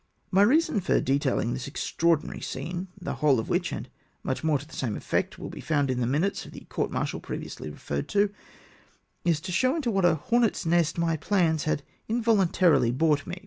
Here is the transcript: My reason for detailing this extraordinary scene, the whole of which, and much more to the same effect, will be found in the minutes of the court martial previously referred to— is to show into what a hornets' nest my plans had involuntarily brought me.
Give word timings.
My 0.31 0.41
reason 0.41 0.79
for 0.81 0.99
detailing 0.99 1.53
this 1.53 1.67
extraordinary 1.67 2.41
scene, 2.41 2.87
the 2.99 3.13
whole 3.21 3.39
of 3.39 3.49
which, 3.49 3.71
and 3.71 3.87
much 4.23 4.43
more 4.43 4.57
to 4.57 4.67
the 4.67 4.73
same 4.75 4.95
effect, 4.95 5.37
will 5.37 5.51
be 5.51 5.61
found 5.61 5.91
in 5.91 5.99
the 5.99 6.07
minutes 6.07 6.43
of 6.43 6.53
the 6.53 6.61
court 6.69 6.89
martial 6.89 7.19
previously 7.19 7.69
referred 7.69 8.07
to— 8.09 8.31
is 9.25 9.39
to 9.41 9.51
show 9.51 9.75
into 9.75 9.91
what 9.91 10.03
a 10.03 10.15
hornets' 10.15 10.65
nest 10.65 10.97
my 10.97 11.17
plans 11.17 11.65
had 11.65 11.83
involuntarily 12.07 12.89
brought 12.89 13.27
me. 13.27 13.39